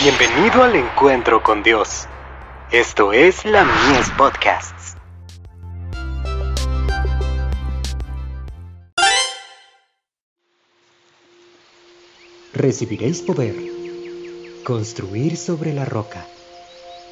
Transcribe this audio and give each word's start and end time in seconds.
Bienvenido 0.00 0.62
al 0.62 0.76
encuentro 0.76 1.42
con 1.42 1.64
Dios. 1.64 2.06
Esto 2.70 3.12
es 3.12 3.44
la 3.44 3.64
Mies 3.64 4.08
Podcasts. 4.16 4.94
Recibiréis 12.54 13.22
poder. 13.22 13.56
Construir 14.62 15.36
sobre 15.36 15.72
la 15.72 15.84
roca. 15.84 16.24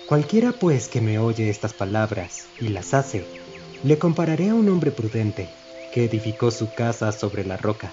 Cualquiera 0.07 0.53
pues 0.53 0.87
que 0.87 1.01
me 1.01 1.19
oye 1.19 1.51
estas 1.51 1.73
palabras 1.73 2.47
y 2.61 2.69
las 2.69 2.95
hace, 2.95 3.27
le 3.83 3.99
compararé 3.99 4.51
a 4.51 4.55
un 4.55 4.69
hombre 4.69 4.93
prudente 4.93 5.49
que 5.93 6.05
edificó 6.05 6.53
su 6.53 6.73
casa 6.73 7.11
sobre 7.11 7.45
la 7.45 7.57
roca. 7.57 7.91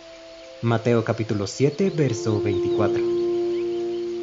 Mateo 0.61 1.03
capítulo 1.03 1.47
7, 1.47 1.89
verso 1.95 2.39
24. 2.39 3.12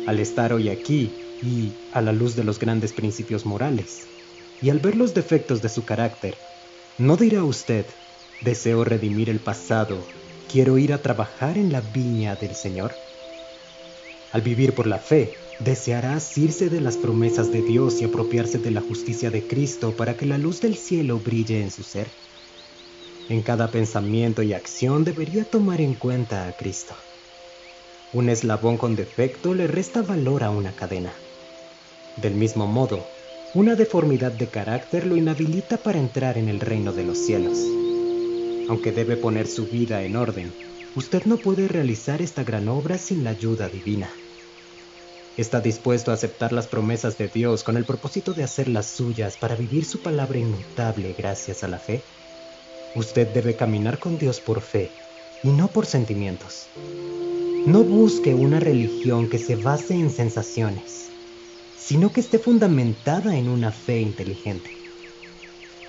Al 0.06 0.18
estar 0.18 0.52
hoy 0.52 0.68
aquí 0.68 1.12
y 1.42 1.74
a 1.92 2.00
la 2.00 2.12
luz 2.12 2.36
de 2.36 2.44
los 2.44 2.58
grandes 2.58 2.92
principios 2.92 3.46
morales, 3.46 4.08
y 4.62 4.70
al 4.70 4.80
ver 4.80 4.96
los 4.96 5.14
defectos 5.14 5.62
de 5.62 5.68
su 5.68 5.84
carácter, 5.84 6.38
¿no 6.98 7.16
dirá 7.16 7.44
usted, 7.44 7.86
deseo 8.40 8.84
redimir 8.84 9.30
el 9.30 9.40
pasado, 9.40 10.06
quiero 10.48 10.78
ir 10.78 10.92
a 10.92 11.02
trabajar 11.02 11.58
en 11.58 11.72
la 11.72 11.80
viña 11.80 12.36
del 12.36 12.54
Señor? 12.54 12.94
Al 14.32 14.42
vivir 14.42 14.74
por 14.74 14.86
la 14.86 14.98
fe, 14.98 15.34
deseará 15.60 16.14
asirse 16.14 16.70
de 16.70 16.80
las 16.80 16.96
promesas 16.96 17.52
de 17.52 17.62
Dios 17.62 18.00
y 18.00 18.04
apropiarse 18.04 18.58
de 18.58 18.70
la 18.70 18.80
justicia 18.80 19.30
de 19.30 19.46
Cristo 19.46 19.96
para 19.96 20.16
que 20.16 20.26
la 20.26 20.38
luz 20.38 20.60
del 20.60 20.76
cielo 20.76 21.18
brille 21.18 21.60
en 21.62 21.70
su 21.70 21.82
ser. 21.82 22.10
En 23.28 23.42
cada 23.42 23.70
pensamiento 23.70 24.42
y 24.42 24.54
acción 24.54 25.04
debería 25.04 25.44
tomar 25.44 25.80
en 25.80 25.94
cuenta 25.94 26.48
a 26.48 26.56
Cristo. 26.56 26.96
Un 28.12 28.28
eslabón 28.28 28.76
con 28.76 28.96
defecto 28.96 29.54
le 29.54 29.68
resta 29.68 30.02
valor 30.02 30.42
a 30.42 30.50
una 30.50 30.72
cadena. 30.72 31.12
Del 32.16 32.34
mismo 32.34 32.66
modo, 32.66 33.06
una 33.54 33.76
deformidad 33.76 34.32
de 34.32 34.48
carácter 34.48 35.06
lo 35.06 35.16
inhabilita 35.16 35.76
para 35.76 36.00
entrar 36.00 36.36
en 36.36 36.48
el 36.48 36.58
reino 36.58 36.92
de 36.92 37.04
los 37.04 37.18
cielos. 37.18 37.58
Aunque 38.68 38.90
debe 38.90 39.16
poner 39.16 39.46
su 39.46 39.66
vida 39.66 40.02
en 40.02 40.16
orden, 40.16 40.52
usted 40.96 41.24
no 41.24 41.36
puede 41.36 41.68
realizar 41.68 42.20
esta 42.20 42.42
gran 42.42 42.68
obra 42.68 42.98
sin 42.98 43.22
la 43.22 43.30
ayuda 43.30 43.68
divina. 43.68 44.10
¿Está 45.36 45.60
dispuesto 45.60 46.10
a 46.10 46.14
aceptar 46.14 46.52
las 46.52 46.66
promesas 46.66 47.16
de 47.16 47.28
Dios 47.28 47.62
con 47.62 47.76
el 47.76 47.84
propósito 47.84 48.32
de 48.32 48.42
hacerlas 48.42 48.86
suyas 48.86 49.36
para 49.36 49.54
vivir 49.54 49.84
su 49.84 50.00
palabra 50.02 50.36
inmutable 50.36 51.14
gracias 51.16 51.62
a 51.62 51.68
la 51.68 51.78
fe? 51.78 52.02
Usted 52.96 53.28
debe 53.28 53.54
caminar 53.54 54.00
con 54.00 54.18
Dios 54.18 54.40
por 54.40 54.62
fe 54.62 54.90
y 55.44 55.50
no 55.50 55.68
por 55.68 55.86
sentimientos. 55.86 56.66
No 57.66 57.84
busque 57.84 58.34
una 58.34 58.58
religión 58.58 59.28
que 59.28 59.38
se 59.38 59.54
base 59.54 59.92
en 59.92 60.08
sensaciones, 60.08 61.10
sino 61.76 62.10
que 62.10 62.20
esté 62.20 62.38
fundamentada 62.38 63.36
en 63.36 63.48
una 63.48 63.70
fe 63.70 64.00
inteligente. 64.00 64.70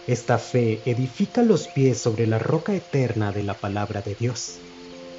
Esta 0.05 0.38
fe 0.38 0.81
edifica 0.86 1.44
los 1.44 1.69
pies 1.69 1.97
sobre 1.97 2.28
la 2.28 2.39
roca 2.39 2.75
eterna 2.75 3.31
de 3.31 3.44
la 3.44 3.53
palabra 3.53 4.02
de 4.02 4.16
Dios. 4.16 4.59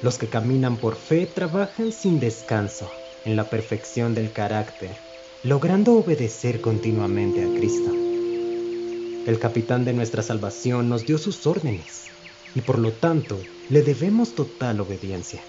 Los 0.03 0.19
que 0.19 0.27
caminan 0.27 0.77
por 0.77 0.95
fe 0.95 1.25
trabajan 1.25 1.91
sin 1.91 2.19
descanso 2.19 2.91
en 3.25 3.35
la 3.35 3.49
perfección 3.49 4.13
del 4.13 4.31
carácter, 4.31 4.95
logrando 5.43 5.93
obedecer 5.93 6.61
continuamente 6.61 7.43
a 7.43 7.47
Cristo. 7.57 7.91
El 9.25 9.39
capitán 9.39 9.85
de 9.85 9.93
nuestra 9.93 10.21
salvación 10.21 10.87
nos 10.87 11.05
dio 11.07 11.17
sus 11.17 11.47
órdenes 11.47 12.11
y 12.53 12.61
por 12.61 12.77
lo 12.77 12.91
tanto 12.91 13.39
le 13.69 13.81
debemos 13.81 14.35
total 14.35 14.81
obediencia. 14.81 15.41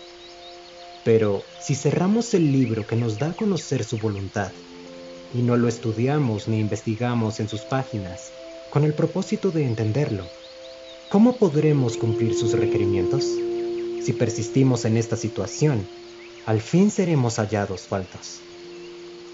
Pero 1.05 1.43
si 1.61 1.75
cerramos 1.75 2.33
el 2.33 2.51
libro 2.51 2.87
que 2.87 2.97
nos 2.97 3.19
da 3.19 3.29
a 3.31 3.37
conocer 3.37 3.85
su 3.85 3.99
voluntad 3.99 4.51
y 5.35 5.43
no 5.43 5.57
lo 5.57 5.69
estudiamos 5.69 6.49
ni 6.49 6.59
investigamos 6.59 7.41
en 7.41 7.49
sus 7.49 7.61
páginas 7.61 8.33
con 8.71 8.85
el 8.85 8.95
propósito 8.95 9.51
de 9.51 9.67
entenderlo, 9.67 10.25
¿cómo 11.11 11.37
podremos 11.37 11.99
cumplir 11.99 12.35
sus 12.35 12.53
requerimientos? 12.53 13.27
Si 14.03 14.15
persistimos 14.15 14.87
en 14.87 14.97
esta 14.97 15.17
situación, 15.17 15.87
al 16.47 16.63
fin 16.63 16.91
seremos 16.91 17.37
hallados 17.37 17.83
faltos. 17.83 18.41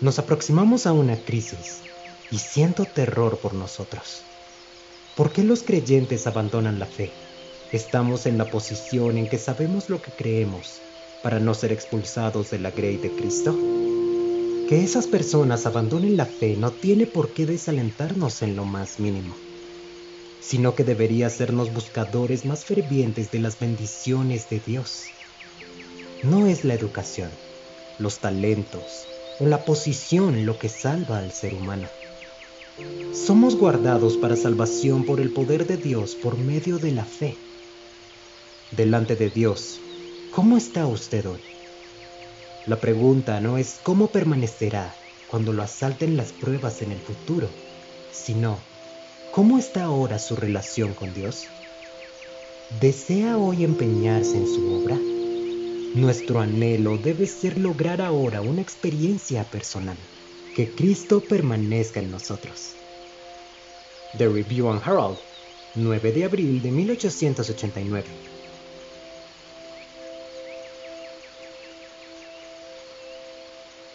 Nos 0.00 0.18
aproximamos 0.18 0.86
a 0.86 0.92
una 0.92 1.16
crisis 1.16 1.82
y 2.32 2.38
siento 2.38 2.84
terror 2.84 3.38
por 3.38 3.54
nosotros. 3.54 4.22
¿Por 5.16 5.32
qué 5.32 5.44
los 5.44 5.62
creyentes 5.62 6.26
abandonan 6.26 6.80
la 6.80 6.86
fe? 6.86 7.12
Estamos 7.70 8.26
en 8.26 8.38
la 8.38 8.50
posición 8.50 9.18
en 9.18 9.28
que 9.28 9.38
sabemos 9.38 9.88
lo 9.88 10.02
que 10.02 10.10
creemos 10.10 10.80
para 11.22 11.40
no 11.40 11.54
ser 11.54 11.72
expulsados 11.72 12.50
de 12.50 12.58
la 12.58 12.70
grey 12.70 12.96
de 12.96 13.10
Cristo? 13.10 13.52
Que 14.68 14.84
esas 14.84 15.06
personas 15.06 15.66
abandonen 15.66 16.16
la 16.16 16.26
fe 16.26 16.56
no 16.56 16.70
tiene 16.70 17.06
por 17.06 17.32
qué 17.32 17.44
desalentarnos 17.46 18.42
en 18.42 18.56
lo 18.56 18.64
más 18.64 19.00
mínimo, 19.00 19.36
sino 20.40 20.74
que 20.74 20.84
debería 20.84 21.26
hacernos 21.26 21.72
buscadores 21.72 22.44
más 22.44 22.64
fervientes 22.64 23.30
de 23.30 23.40
las 23.40 23.58
bendiciones 23.58 24.48
de 24.48 24.60
Dios. 24.60 25.10
No 26.22 26.46
es 26.46 26.64
la 26.64 26.74
educación, 26.74 27.30
los 27.98 28.18
talentos 28.20 29.06
o 29.40 29.46
la 29.46 29.64
posición 29.64 30.46
lo 30.46 30.58
que 30.58 30.68
salva 30.68 31.18
al 31.18 31.32
ser 31.32 31.54
humano. 31.54 31.88
Somos 33.12 33.56
guardados 33.56 34.16
para 34.16 34.36
salvación 34.36 35.04
por 35.04 35.20
el 35.20 35.32
poder 35.32 35.66
de 35.66 35.76
Dios 35.76 36.14
por 36.14 36.38
medio 36.38 36.78
de 36.78 36.92
la 36.92 37.04
fe. 37.04 37.36
Delante 38.70 39.16
de 39.16 39.30
Dios, 39.30 39.80
¿Cómo 40.32 40.56
está 40.56 40.86
usted 40.86 41.26
hoy? 41.26 41.40
La 42.68 42.80
pregunta 42.80 43.40
no 43.40 43.58
es 43.58 43.80
cómo 43.82 44.12
permanecerá 44.12 44.94
cuando 45.28 45.52
lo 45.52 45.64
asalten 45.64 46.16
las 46.16 46.32
pruebas 46.32 46.82
en 46.82 46.92
el 46.92 47.00
futuro, 47.00 47.48
sino 48.12 48.56
cómo 49.32 49.58
está 49.58 49.82
ahora 49.82 50.20
su 50.20 50.36
relación 50.36 50.94
con 50.94 51.12
Dios. 51.14 51.48
¿Desea 52.80 53.38
hoy 53.38 53.64
empeñarse 53.64 54.36
en 54.36 54.46
su 54.46 54.72
obra? 54.72 54.96
Nuestro 55.96 56.38
anhelo 56.38 56.96
debe 56.96 57.26
ser 57.26 57.58
lograr 57.58 58.00
ahora 58.00 58.40
una 58.40 58.62
experiencia 58.62 59.42
personal, 59.42 59.96
que 60.54 60.70
Cristo 60.70 61.20
permanezca 61.28 61.98
en 61.98 62.12
nosotros. 62.12 62.74
The 64.16 64.28
Review 64.28 64.68
on 64.68 64.80
Herald, 64.86 65.18
9 65.74 66.12
de 66.12 66.24
abril 66.24 66.62
de 66.62 66.70
1889. 66.70 68.39